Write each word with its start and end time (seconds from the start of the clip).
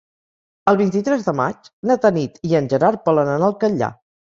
El 0.71 0.79
vint-i-tres 0.79 1.27
de 1.29 1.35
maig 1.41 1.71
na 1.91 2.01
Tanit 2.09 2.43
i 2.51 2.61
en 2.65 2.75
Gerard 2.77 3.09
volen 3.13 3.35
anar 3.41 3.51
al 3.55 3.61
Catllar. 3.67 3.97